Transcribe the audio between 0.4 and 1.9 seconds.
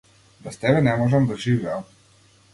Без тебе не можам да живеам.